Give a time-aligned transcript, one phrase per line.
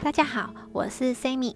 [0.00, 1.52] 大家好，我是 Sammy，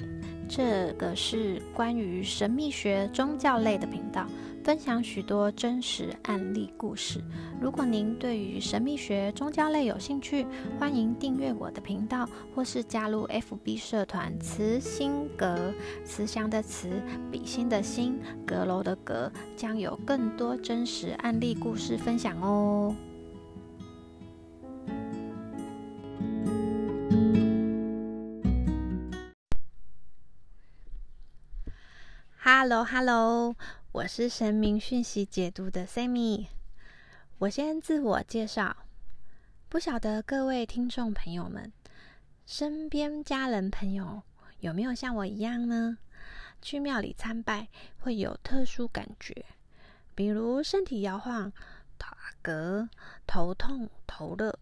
[0.48, 4.26] 这个是关于神秘学、宗教类的频道，
[4.64, 7.22] 分享许多真实案例故事。
[7.60, 10.44] 如果您对于神秘学、宗教类有兴趣，
[10.78, 15.72] 欢迎订阅我的频道，或是加入 FB 社团“慈心阁”，
[16.04, 16.90] 慈祥的慈，
[17.30, 22.94] 比心的心，阁楼的阁，将有更多真实案例故事分享哦。
[32.44, 33.54] Hello，Hello，
[33.92, 36.48] 我是神明讯息解读的 Sammy。
[37.38, 38.78] 我先自我介绍，
[39.68, 41.72] 不晓得各位听众朋友们，
[42.44, 44.24] 身边家人朋友
[44.58, 45.98] 有没有像我一样呢？
[46.60, 47.68] 去庙里参拜
[48.00, 49.44] 会有特殊感觉，
[50.16, 51.52] 比如身体摇晃、
[51.96, 52.88] 打嗝、
[53.24, 54.58] 头痛、头热，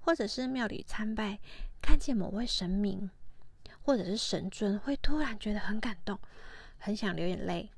[0.00, 1.38] 或者是庙里参拜
[1.82, 3.10] 看见某位神明
[3.82, 6.18] 或者是神尊，会突然觉得很感动。
[6.80, 7.70] 很想流眼泪，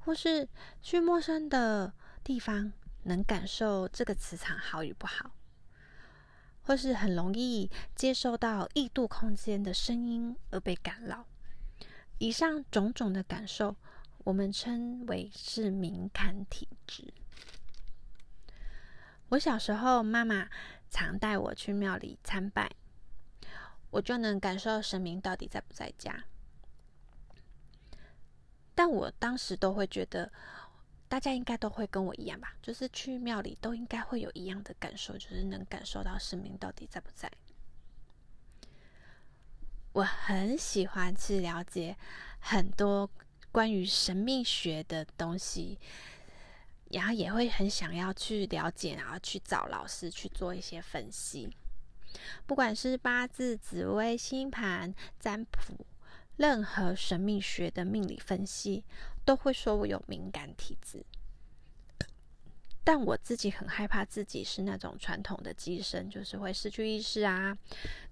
[0.00, 0.46] 或是
[0.82, 2.72] 去陌生的地方，
[3.04, 5.30] 能感受这个磁场好与不好，
[6.62, 11.24] 或是很容易接收到异度空间的声音而被干扰。
[12.18, 13.76] 以上种种的感受，
[14.24, 17.14] 我们称为是敏感体质。
[19.28, 20.48] 我小时候，妈妈
[20.90, 22.68] 常带我去庙里参拜，
[23.90, 26.24] 我就能感受神明到底在不在家。
[28.78, 30.30] 但我当时都会觉得，
[31.08, 37.28] 大家应该都会跟我一样吧，就是去庙里都应该会有一样的感受，就是能感受到神明到底在不在。
[39.94, 41.96] 我很喜欢去了解
[42.38, 43.10] 很多
[43.50, 45.76] 关于神秘学的东西，
[46.92, 51.52] 然后也会很想要去了解，然后去找老师去做一些分析，
[52.46, 55.58] 不管是八字、紫微、星盘、占卜。
[56.38, 58.84] 任何神秘学的命理分析
[59.24, 61.04] 都会说我有敏感体质，
[62.84, 67.58] 但我自己很害怕自己是那种传统的机身，就是会失去意识啊，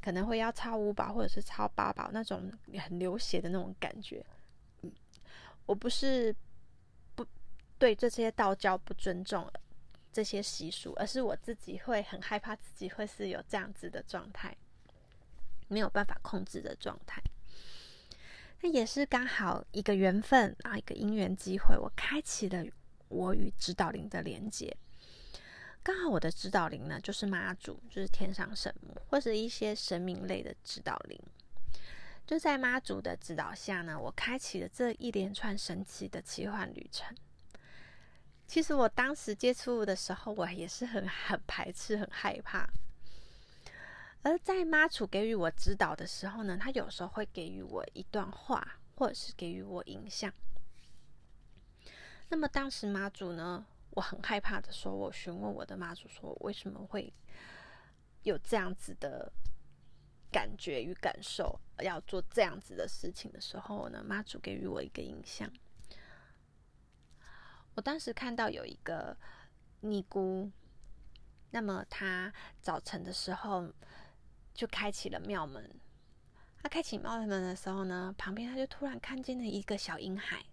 [0.03, 4.27] 可能会要超五宝或者是超八宝那种很流血的那种感觉。
[5.65, 6.35] 我不是
[7.15, 7.25] 不
[7.79, 9.49] 对这些道教不尊重
[10.13, 14.57] 这些习俗，而是我自己会很害怕自己会是有这样子的状态，
[15.69, 17.23] 没有办法控制的状态。
[18.63, 22.65] 那也是刚好一个缘分啊，一个因缘机会，我开启了
[23.09, 24.77] 我与指导灵的连接。
[25.83, 31.21] 刚好我的指导灵呢，就是妈祖，就是天上圣母，或者一些神明类的指导灵。
[32.27, 37.15] 就在妈祖的指导下呢，我开启了这一连串神奇的奇幻旅程。
[38.49, 42.69] 其实我当时接触的时候，我也是很 很排斥、很害怕。
[44.27, 50.33] 而在妈祖给予我指导的时候呢，他有时候会给予我一段话，或者是给予我影像。
[52.29, 57.15] 那么当时妈祖呢，我很害怕的时候，我询问我的妈祖说：“为什么会
[58.25, 59.33] 有这样子的
[60.33, 65.49] 感觉与感受，要做这样子的事情的时候呢？”妈祖给予我一个影像，
[67.77, 69.17] 我当时看到有一个
[69.83, 70.51] 尼姑，
[71.53, 73.73] 那么她早晨的时候。
[74.57, 75.71] 就开启了庙门。
[76.63, 80.45] 他开启庙门的时候呢，旁边他就突然看见了一个小婴孩。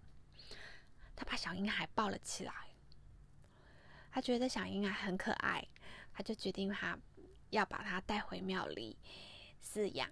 [1.16, 2.52] 他把小婴孩抱了起来。
[4.12, 5.66] 他觉得小婴孩很可爱，
[6.12, 6.96] 他就决定他
[7.50, 8.96] 要把他带回庙里
[9.60, 10.08] 饲养。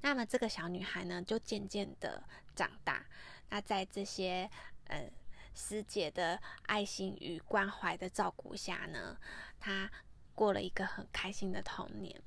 [0.00, 2.24] 那么这个小女孩呢，就渐渐的
[2.56, 3.06] 长大。
[3.50, 4.50] 那在这些
[4.86, 5.08] 呃
[5.54, 9.16] 师姐的爱心与关怀的照顾下呢，
[9.60, 9.88] 她。
[10.34, 12.22] 过了一个很开心的童年。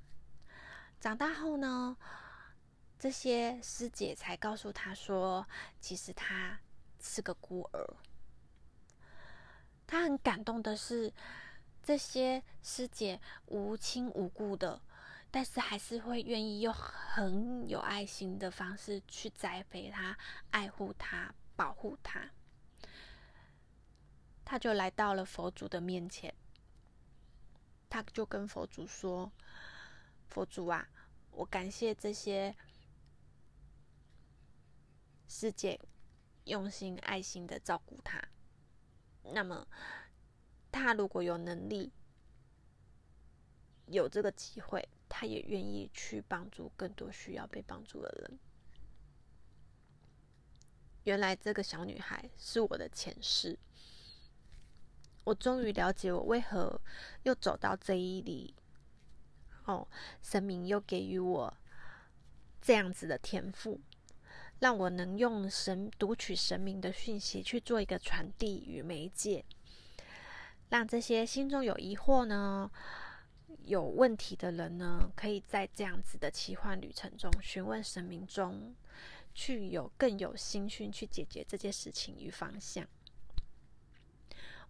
[0.99, 1.97] 长大后呢，
[2.97, 5.45] 这些师姐才告诉他说，
[5.79, 6.59] 其实他
[7.01, 7.97] 是个孤儿。
[9.85, 11.13] 他很感动的是，
[11.83, 14.81] 这些师姐无亲无故的，
[15.29, 20.17] 但是还是会愿意用很有爱心的方式去栽培他、
[20.51, 22.29] 爱护他、保护他。
[24.45, 26.33] 他就来到了佛祖的面前。
[27.93, 29.31] 他就跟佛祖说
[30.27, 30.89] ：“佛祖啊，
[31.29, 32.55] 我感谢这些
[35.27, 35.79] 师姐
[36.45, 38.19] 用心爱心的照顾他。
[39.21, 39.67] 那么，
[40.71, 41.91] 他如果有能力、
[43.85, 48.39] 有这个机会，他也愿意去帮助更多需要被帮助的人。
[51.03, 53.59] 原来这个小女孩是我的前世。”
[55.23, 56.79] 我终于了解我为何
[57.23, 58.53] 又走到这一里
[59.65, 59.87] 哦，
[60.21, 61.53] 神明又给予我
[62.61, 63.79] 这样子的天赋，
[64.59, 69.45] 让我能用神读取神明的讯息去做一个传递与媒介，
[70.69, 72.69] 让这些心中有疑惑呢、
[73.63, 78.75] 有问题的人呢，可以在这样子的奇幻旅程中询问神明中，
[79.33, 82.85] 去有更有心讯去解决这件事情与方向。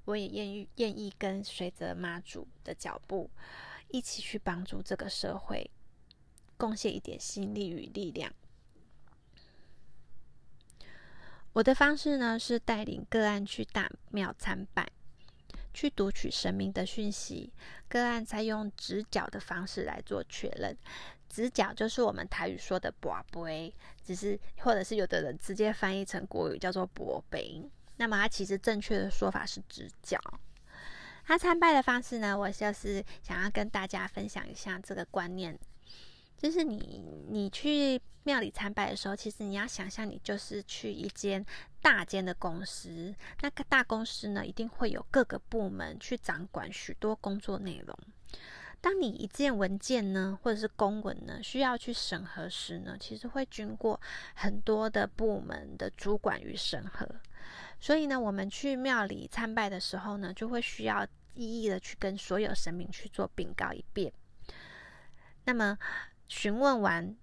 [0.05, 3.29] 我也愿意愿意跟随着妈祖的脚步，
[3.87, 5.69] 一起去帮助这个社会，
[6.57, 8.33] 贡献一点心力与力量。
[11.53, 14.89] 我的方式呢，是带领个案去大庙参拜，
[15.73, 17.53] 去读取神明的讯息，
[17.87, 20.75] 个案再用直角的方式来做确认。
[21.29, 23.73] 直角就是我们台语说的“博杯”，
[24.03, 27.63] 只是或者是有的人直接翻译成国语叫做“博杯”。
[27.97, 30.19] 那么它其实正确的说法是直角。
[31.25, 35.57] 他参拜的方式呢，我就是想要跟大家分享一下这个观念，
[36.35, 41.45] 就是你你去庙里参拜的时候，其实你要想象你就是去一间
[41.81, 47.97] 大间的公司，那个大公司呢，一定会有各个部门去掌管许多工作内容。
[48.83, 53.97] 当你一件文件呢，或者是公文呢，需要去审核时呢，其实会经过
[54.35, 57.07] 很多的部门的主管与审核。
[57.79, 64.11] 所以呢，我们去庙里参拜的时候呢，就会需要一一的去跟所有神明去做禀告一遍。
[65.45, 65.77] 那么
[66.27, 67.15] 询问完，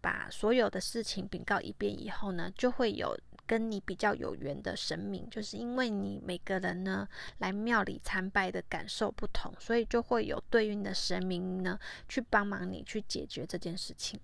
[0.00, 7.08] 把所有的事情禀告一遍以后呢，就会有跟你比较有缘的神明，就是因为你每个人呢
[7.38, 14.18] 来庙里参拜的感受不同，所以就会有对应的神明呢去帮忙你去解决这件事情。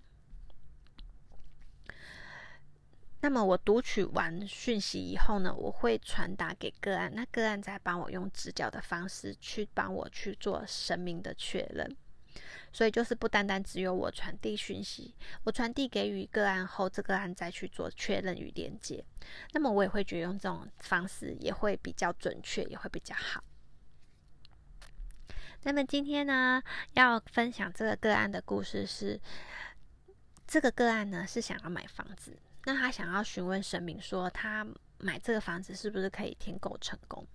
[3.23, 11.95] 那么我读取完讯息以后呢，我会传达给个案，那个案再帮我用直角的方式去帮我去做神明的确认。
[12.73, 19.05] 所以就是不单单只有我传递讯息，我传递给予个案后，这个案再去做确认与连接。
[19.53, 23.43] 那么我也会觉得用这种方式也会比较准确，也会比较好。
[25.63, 26.63] 那么今天呢，
[26.95, 29.21] 要分享这个个案的故事是，
[30.47, 32.39] 这个个案呢是想要买房子。
[32.65, 34.67] 那他想要询问神明说，他
[34.99, 37.27] 买这个房子是不是可以填购成功？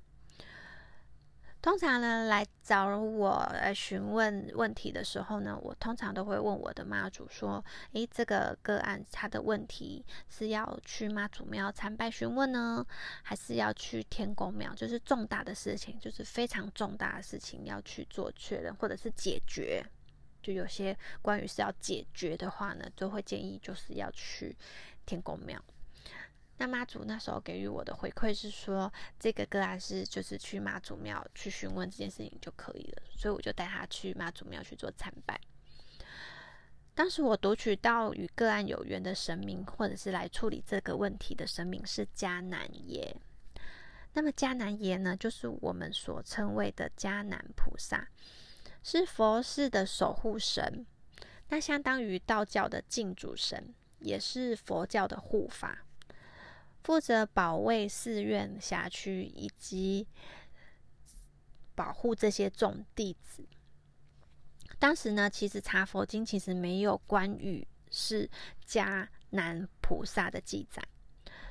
[1.66, 12.86] 通常呢，来找我来询问问题的时候呢，我通常都会问我的妈祖说：“诶，这个个案他的问题是要去妈祖庙参拜询问呢，
[13.24, 14.76] 还是要去天公庙？
[14.76, 19.84] 就是重大的事情，就是非常重大的事情要去做确认或者是解决。
[20.44, 24.56] 就有些关于是要解决的话呢，就会建议就是要去。”
[25.08, 25.64] 天公庙，
[26.58, 35.40] 那妈祖那时候给予我的回馈是说，这个个案是就是去妈祖庙去询问这件事情就可以了，所以我就带他去妈祖庙去做参拜。
[36.94, 43.14] 当时我读取到与个案有缘的神明，或者是来处理这个问题的神明是迦南爷。
[44.14, 48.08] 那么迦南爷呢，就是我们所称谓的迦南菩萨，
[48.82, 50.86] 是佛寺的守护神，
[51.50, 53.76] 那相当于道教的敬主神。
[54.00, 55.85] 也是佛教的护法，
[56.86, 60.08] 负责保卫寺院辖区以及
[61.74, 63.44] 保护这些众弟子。
[64.78, 68.30] 当时呢，其实查佛经其实没有关羽是
[68.68, 70.80] 迦南菩萨的记载，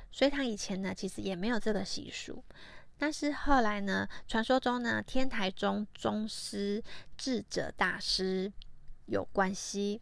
[0.09, 2.41] 所以他以前呢其实也没有这个习俗。
[2.97, 6.81] 但是后来呢，传说中呢，天台宗宗师
[7.17, 8.49] 智者大师
[9.07, 9.99] 有关系。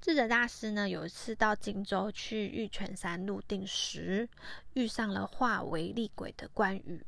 [0.00, 4.28] 智者大师呢，有一次到荆州去玉泉山入定时，
[4.74, 7.04] 遇上了化为厉鬼的关羽。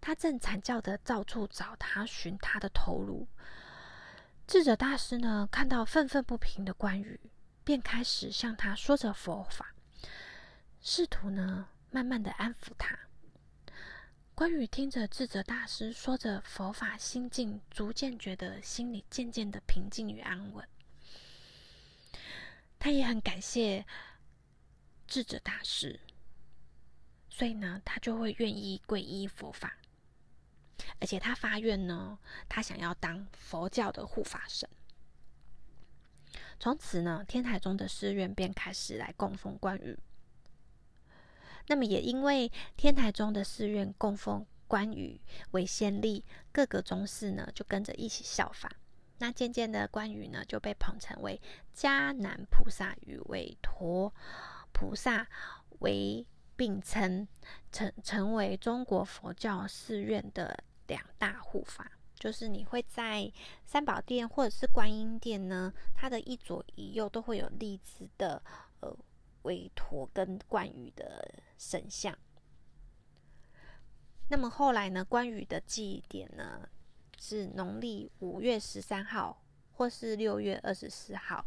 [0.00, 3.26] 他正惨叫的到处找他，寻他的头颅。
[4.46, 7.20] 智者大师呢，看到愤愤不平的关羽，
[7.64, 9.74] 便开始向他说着佛法，
[10.80, 12.96] 试图呢，慢慢的安抚他。
[14.34, 20.66] 关羽听着智者大师说着佛法心境，逐渐觉得心里渐渐的平静与安稳。
[22.86, 23.84] 他也很感谢
[25.08, 25.98] 智者大师，
[27.28, 29.76] 所以呢，他就会愿意皈依佛法，
[31.00, 32.16] 而且他发愿呢，
[32.48, 34.70] 他想要当佛教的护法神。
[36.60, 39.98] 从此呢，天台宗的寺院便开始来供奉关羽。
[41.66, 48.70] 那么，也因为天台宗的寺院供奉关羽为先例，各个宗室呢就跟着一起效仿。
[49.18, 51.40] 那渐渐的，关羽呢就被捧成为
[51.74, 54.12] 迦南菩萨与韦陀
[54.72, 55.26] 菩萨
[55.80, 57.26] 为并称，
[57.70, 61.90] 成成为中国佛教寺院的两大护法。
[62.18, 63.30] 就是你会在
[63.66, 68.42] 三宝殿或者是观音殿呢，它的一左一右都会有立姿的
[68.80, 68.96] 呃
[69.42, 72.16] 韦陀跟关羽的神像。
[74.28, 76.66] 那么后来呢，关羽的祭典呢
[77.28, 79.42] 是农历五月十三号
[79.72, 81.44] 或是六月二十四号，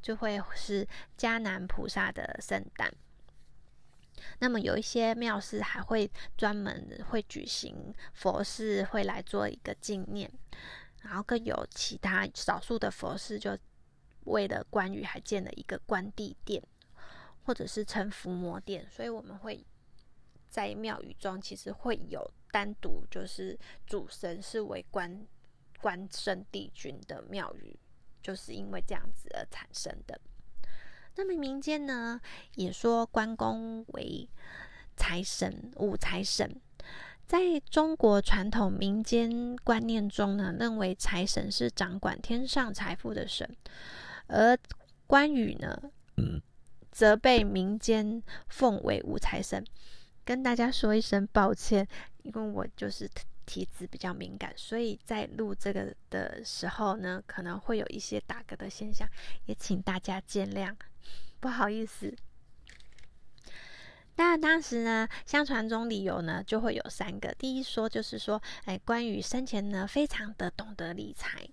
[0.00, 2.94] 就会是迦南菩萨的圣诞。
[4.38, 10.30] 那么有一些庙寺还会专门会举行佛事，会来做一个纪念。
[11.02, 13.58] 然后更有其他少数的佛寺，就
[14.24, 16.62] 为了关羽还建了一个关帝殿，
[17.44, 18.86] 或者是称伏魔殿。
[18.88, 19.64] 所以我们会
[20.48, 25.26] 在庙宇中，其实会有单独就是主神是为关
[25.80, 27.78] 关圣帝君的庙宇，
[28.22, 30.20] 就是因为这样子而产生的。
[31.16, 32.20] 那么民间呢，
[32.54, 34.28] 也说关公为
[34.96, 36.60] 财神、五财神。
[37.26, 43.54] 在中国传统民间观念中呢，认为财神是掌管天上财富的神，
[44.28, 44.56] 而
[45.06, 45.78] 关羽呢，
[46.90, 49.62] 则被民间奉为五财神。
[50.28, 51.88] 跟大家说一声抱歉，
[52.22, 53.10] 因为我就是
[53.46, 59.08] 体质比较敏感，所以在录这个的时候呢，可能会有一些打嗝的现象，
[59.46, 60.76] 也请大家见谅。
[61.40, 62.14] 不好意思，
[64.16, 67.32] 那当时呢，相传中理由呢就会有三个。
[67.38, 71.48] 第一说就是说，哎，关羽生前呢非常的懂得理财，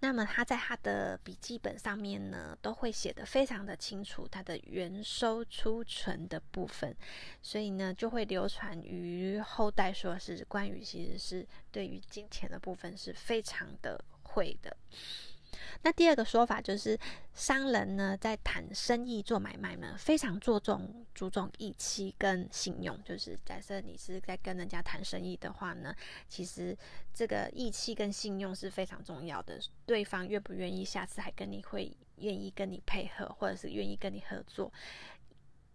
[0.00, 6.96] 那么他在他的笔记本上面呢都会写的非常的清楚，他的原收出存的部分，
[7.42, 14.76] 所以呢就会流传于后代，说是关羽其实是对于金钱的部分是非常的会的。
[15.82, 16.98] 那第二个说法就是，
[17.32, 23.00] 商人呢在谈生意做买卖呢，非常注重注重义气跟信用。
[23.02, 25.94] 就是假设你是在跟人家谈生意的话呢，
[26.28, 26.76] 其实
[27.14, 29.58] 这个义气跟信用是非常重要的。
[29.86, 34.72] 对方愿不愿意下次还跟你会愿意跟你配合，或者是愿意跟你合作，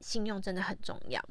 [0.02, 1.24] 信用真的很重要。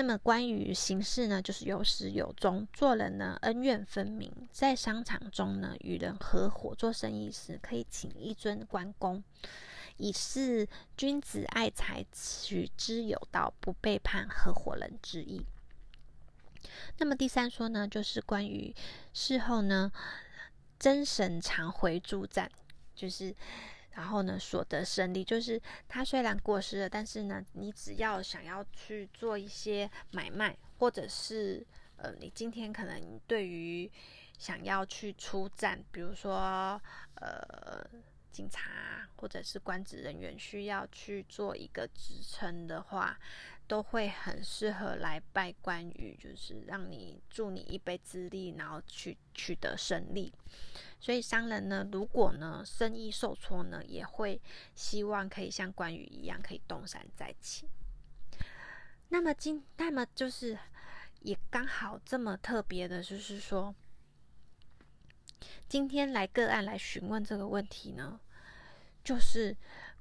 [0.00, 4.32] 那么关于行事呢，就是有始有终；做人呢，恩怨分明。
[4.50, 9.22] 在商场中呢，与人合伙做生意时，可以请一尊关公，
[9.98, 10.66] 以示
[10.96, 15.44] 君子爱财，取之有道，不背叛合伙人之意。
[16.96, 18.74] 那么第三说呢，就是关于
[19.12, 19.92] 事后呢，
[20.78, 22.50] 真神常回助战，
[22.94, 23.36] 就是。
[24.00, 31.62] 然后呢，所得胜利就是他虽然过失了，但是呢，你只要想要去做一些买卖，或者是
[31.98, 33.92] 呃，你今天可能对于
[34.38, 36.80] 想要去出战，比如说
[37.16, 37.86] 呃，
[38.32, 43.20] 警察或者是官职人员需要去做一个职称的话，
[43.70, 50.32] 都会很适合来拜关羽，就是让你助你一杯之力，然后去取得胜利。
[50.98, 54.42] 所以商人呢，如果呢生意受挫呢，也会
[54.74, 57.68] 希望可以像关羽一样，可以东山再起。
[59.10, 60.58] 那么今，那么就是
[61.20, 63.72] 也刚好这么特别的，就是说，
[65.68, 68.18] 今天来个案来询问这个问题呢，
[69.04, 69.56] 就是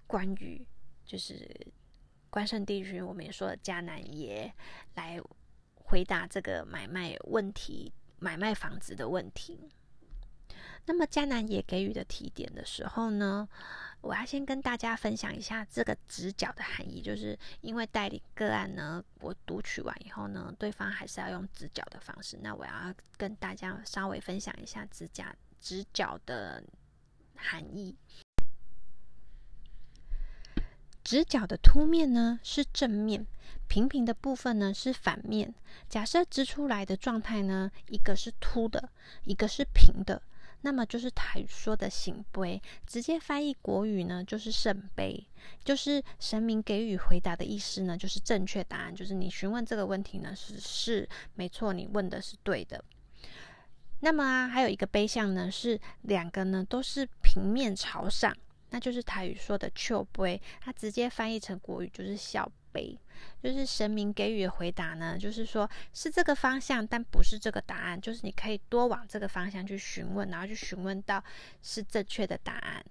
[0.07, 0.65] 关羽，
[1.05, 1.47] 就是
[2.29, 4.53] 关圣帝君，我们也说的迦南爷
[4.95, 5.19] 来
[5.75, 9.69] 回答这个买卖问题、买卖房子的问题。
[10.85, 13.47] 那么迦南也给予的提点的时候呢，
[14.01, 25.25] 我要先跟大家分享一下这个直角的含义，就是因为代理个案呢，我读取完以后呢，对方还是要用直角的方式，那我要跟大家稍微分享一下直角
[25.59, 26.63] 直角的
[27.35, 27.95] 含义。
[31.09, 33.25] 直角的凸面呢是正面，
[33.67, 35.51] 平平的部分呢是反面。
[35.89, 38.91] 假设直出来的状态呢，一个是凸的，
[39.23, 40.21] 一个是平的。
[40.61, 45.25] 那么就是台语说的“醒杯”，直接翻译国语呢，就是“圣杯”，
[45.65, 52.85] 就是神明给予回答的意思呢，就是正确答案，就是你询问这个问题呢是是没错，你问的是对的。
[54.01, 58.31] 那么啊，还有一个杯相呢，是两个呢都是平面朝上，
[58.69, 62.97] 那就是台语说的“丘杯”，它直接翻译成国语就是“小杯”。
[63.43, 67.99] 就是神明给予的回答呢，就是说是这个方向，但不是这个答案。
[67.99, 71.21] 就是你可以多往这个方向去询问，然后去询问到
[71.61, 72.83] 是正确的答案。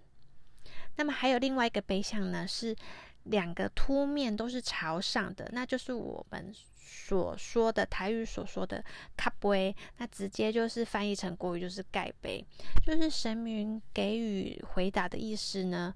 [0.96, 2.76] 那么还有另外一个背向呢，是
[3.24, 6.52] 两个凸面都是朝上的，那就是我们
[6.88, 8.82] 所说的台语所说的
[9.16, 9.74] “卡杯”。
[9.98, 12.44] 那直接就是翻译成国语就是“盖杯”。
[12.86, 15.94] 就是神明给予回答的意思呢，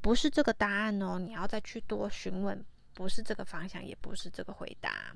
[0.00, 2.64] 不是这个答案哦，你要再去多询问。
[2.94, 5.14] 不是这个方向，也不是这个回答。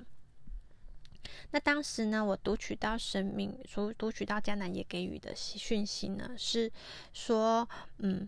[1.51, 6.73] 那当时呢，我读取到神明，所读取到迦南也给予的讯息呢，是
[7.13, 7.69] 说，
[7.99, 8.27] 嗯，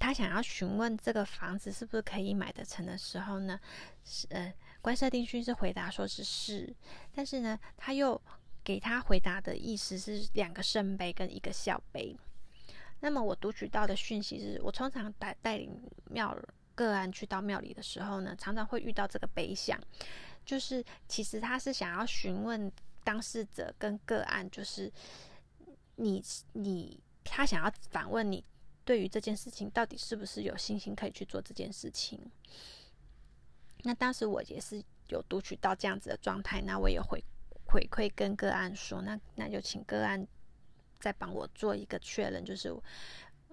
[0.00, 3.60] 他想要询问这个房子是不是可以买得成的时候呢，
[4.02, 6.74] 是呃，关设定讯是回答说是是，
[7.14, 8.20] 但是呢，他又
[8.64, 12.16] 给他回答的意思是两个圣杯跟一个小杯。
[13.00, 16.36] 那么我读取到的讯息是我通常带带领庙
[16.74, 19.78] 个案去到庙里的时候呢，常常会遇到这个杯相。
[20.44, 22.72] 就是其实他是想要询问
[23.04, 24.90] 当事者跟个案，就是
[25.96, 28.42] 你你他想要反问你，
[28.90, 32.18] 对于这件事情到底是不是有信心可以去做这件事情？
[33.84, 37.22] 那当时我也是有读取到这样子的状态，那我也回
[37.66, 40.26] 回馈跟个案说，那那就请个案
[40.98, 42.68] 再帮我做一个确认，就是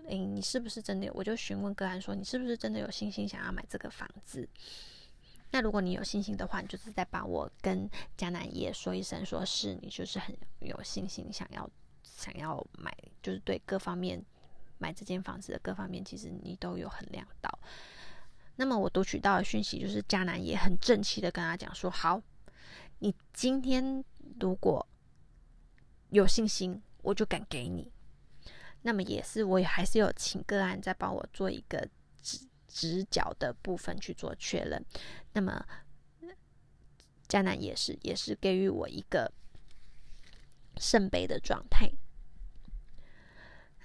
[0.08, 1.08] 诶，你是不是真的？
[1.14, 4.50] 我就询问个案说，你是不是真的有信心想要买这个房子？
[5.52, 11.70] 那如果你有信心的话，你就是在帮我跟迦南爷说一声，说是你就是很有信心，想要
[12.02, 12.92] 想要买，
[13.22, 14.20] 就是对各方面
[14.78, 17.60] 买这间房子的各方面，其实你都有衡量到。
[18.56, 22.22] 那么我读取到的讯息就是迦南也很正气的跟他讲说：好，
[23.00, 24.04] 你今天
[24.40, 24.88] 如果
[26.10, 27.92] 有信心，我就敢给你。
[28.82, 31.88] 那么也是，我也还是有请个案再帮我做一个。
[32.70, 34.86] 直角的部分去做确认，
[35.34, 35.66] 那么
[37.28, 39.32] 迦南也是也是给予我一个
[40.76, 41.90] 圣杯的状态。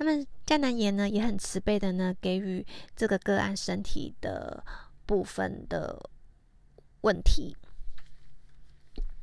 [0.02, 2.66] 那么迦南爷呢也很慈悲的呢，给予
[2.97, 4.64] 这个个案身体的
[5.06, 6.11] 部分的
[7.02, 7.56] 问题，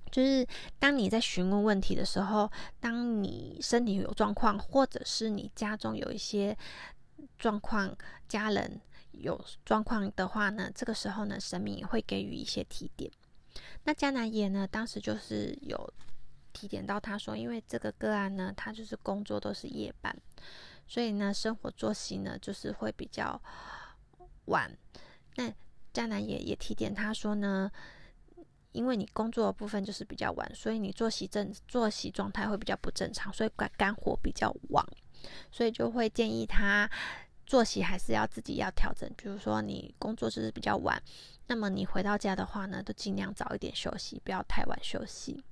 [0.09, 0.47] 就是
[0.79, 6.57] 当你在询问问题的时候，当你身体有状况，或者是你家中有一些
[7.37, 7.95] 状况，
[8.27, 8.81] 家人。
[9.11, 13.11] 有状况的话呢，这个时候呢，神明也会给予一些提点。
[13.83, 15.93] 那迦南爷呢，当时就是有
[16.53, 20.15] 提点到他说，因为这个个案呢，他就是工作都是夜班，
[20.89, 23.41] 所以呢，生活作息呢就是会比较
[24.45, 24.69] 晚。
[25.35, 25.49] 那
[25.93, 27.71] 迦南也也提点他说呢，
[28.73, 34.85] 因为你工作的部分就是比较晚，所以你作息正作息状态会比较不正常，所以肝肝火比较旺，
[35.51, 36.89] 所以就会建议他。
[37.45, 41.01] 作息还是要自己要调整，比如说你工作就是比较晚，
[41.47, 45.43] 那么你回到家的话呢，都尽量早一点休息，不要太晚休息。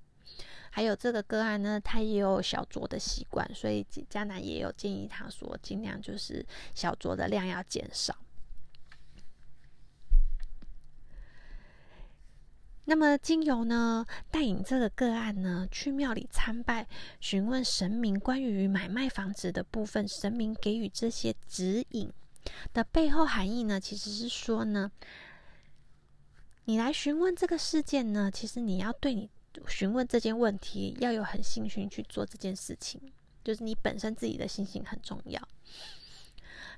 [0.77, 8.15] 还有这个个案呢，他也有小酌的习惯，所以迦南也有建议他说，尽量就是小酌的量要减少。
[12.85, 16.87] 那么，经由呢带领这个个案呢去庙里参拜，
[17.19, 22.13] 询问神明关于买卖房子的部分，神明给予这些指引
[22.71, 24.91] 的背后含义呢，其实是说呢，
[26.65, 29.27] 你来询问这个事件呢，其实你要对你
[29.67, 33.02] 询问这件问题要有很信心去做这件事情，
[33.43, 35.41] 就是你本身自己的信心很重要。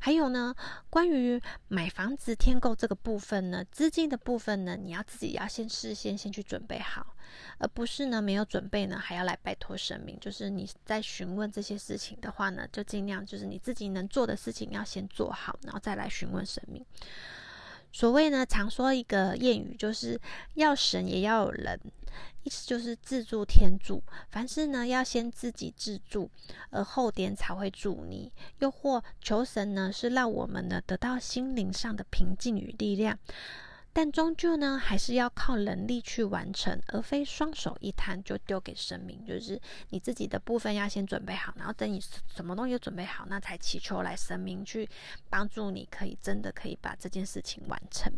[0.02, 0.56] 还有呢，
[0.90, 7.16] 关于买房子添购这个部分呢，资金的部分呢，你要自己要先事先先去准备好，
[7.58, 10.18] 而不是呢没有准备呢还要来拜托神明。
[10.22, 16.86] 就是你在询问这些事情的话呢，就尽量就是你自己能做的事情要先做好，然后再来询问神明。
[17.92, 20.20] 所谓呢，常说一个谚语，就是
[20.56, 21.80] 要神也要有人，
[22.44, 24.02] 意思就是自助天助。
[24.30, 26.30] 凡事呢，要先自己自助，
[26.70, 28.32] 而后天才会助你。
[28.60, 33.18] 又或求神呢，是让我们呢得到心灵上的平静与力量。
[34.00, 39.26] 但终究呢，还是要靠能力去完成，而非双手一摊就丢给神明。
[39.26, 44.90] 就是你自己的部分要先准备好，然后等你什么东西都准备好，那才祈求来神明去
[45.30, 48.10] 帮助你，可以真的可以把这件事情完成。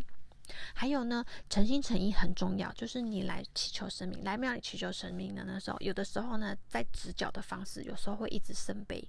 [0.72, 9.04] 还有呢，诚心诚意很重要，就是你来祈求神明，来庙里祈求神明的那时候，有的时候呢，在直角的方式，有时候会一直生悲。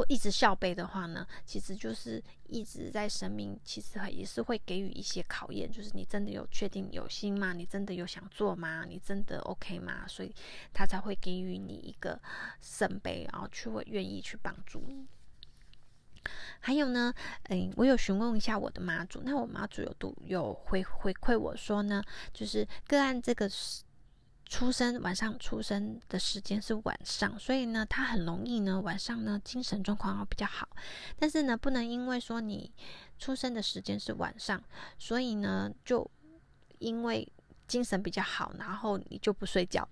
[0.00, 7.52] 或一直笑背的话呢，其实就是一直在生命，其实也是会给予一些考验，就是你真的有确定有心吗？
[7.52, 8.86] 你真的有想做吗？
[8.88, 10.08] 你真的 OK 吗？
[10.08, 10.34] 所以
[10.72, 12.18] 他才会给予你一个
[12.62, 15.04] 圣杯，然后去会愿意去帮助你。
[16.60, 17.12] 还有呢，
[17.50, 23.50] 嗯，我有询问一下我的妈祖，那我妈祖有都有回回馈我说呢，就是个案这个。
[24.50, 30.68] 出生晚上出生的时间是晚上，所以呢，他很容易呢晚上呢精神状况要比较好。
[31.16, 32.70] 但是呢，不能因为说你
[33.16, 34.60] 出生的时间是晚上，
[34.98, 36.10] 所以呢就
[36.80, 37.26] 因为
[37.68, 39.88] 精神比较好，然后你就不睡觉，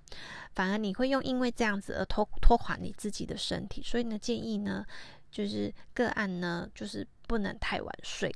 [0.57, 3.81] 反而你会用因为这样子而拖拖垮你自己的身体。
[3.81, 4.85] 所以呢，建议呢
[5.31, 8.35] 就是个案呢就是不能太晚睡。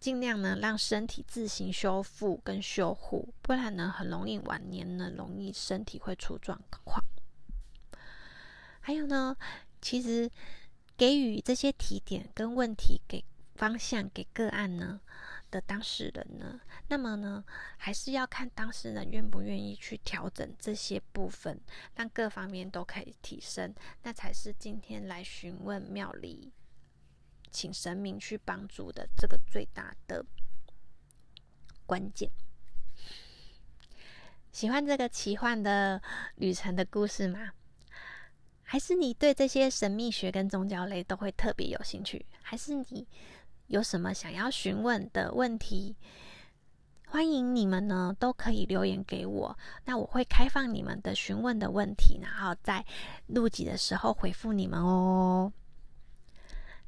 [0.00, 7.02] 尽量呢让身体自行修复跟修护，不然呢很容易晚年呢容易身体会出状况。
[8.80, 9.34] 还有呢，
[9.80, 10.30] 其实
[10.96, 15.00] 给予这些提点跟问题给方向给个案呢
[15.50, 17.42] 的当事人呢，那么呢
[17.78, 21.58] 还是要看当事人愿不愿意去调整这些部分，
[21.94, 26.52] 让各方面都可以提升，那才是今天来询问妙理。
[27.54, 30.26] 请神明去帮助的这个最大的
[31.86, 32.28] 关键。
[34.50, 36.02] 喜欢这个奇幻的
[36.34, 37.52] 旅程的故事吗？
[38.62, 42.26] 还是你对这些神秘学跟宗教类都会特别有兴趣？
[42.42, 43.06] 还是你
[43.68, 45.94] 有什么想要询问的问题？
[47.06, 52.84] 欢迎你们呢，都可以留言给我，那我会开放你们的询问的问题，然后在
[53.28, 55.52] 录集的时候回复你们哦。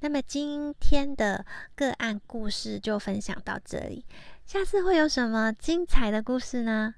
[0.01, 4.05] 那么今天的个案故事就分享到这里，
[4.45, 6.95] 下次会有什么精彩的故事呢？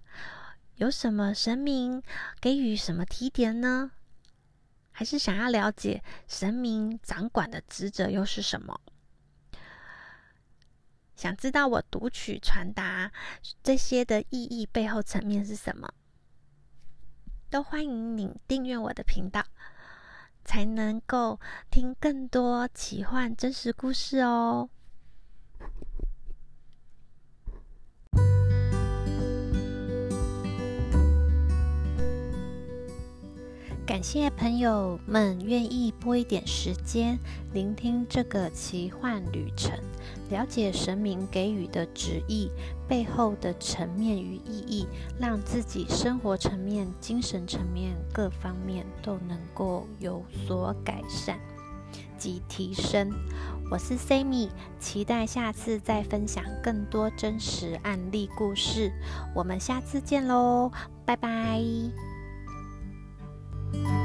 [0.75, 2.03] 有什么神明
[2.41, 3.93] 给予什么提点呢？
[4.91, 8.81] 还是想要了解神明掌管的职责又是什么？
[11.15, 13.13] 想知道我读取传达
[13.63, 15.89] 这些的意义背后层面是什么？
[17.49, 19.45] 都欢迎你订阅我的频道。
[20.49, 21.39] 才能够
[21.71, 24.71] 听更多奇幻真实故事哦。
[33.99, 37.19] 感谢朋友们愿意拨一点时间
[37.53, 39.77] 聆听这个奇幻旅程，
[40.31, 42.49] 了解神明给予的旨意
[42.87, 44.87] 背后的层面与意义，
[45.19, 51.37] 让自己生活层面、精神层面各方面都能够有所改善
[52.17, 53.11] 及提升。
[53.69, 58.93] 我是 Sammy，期待下次再分享更多真实案例故事。
[59.35, 60.71] 我们下次见喽，
[61.05, 61.61] 拜拜。
[63.73, 63.98] Bye.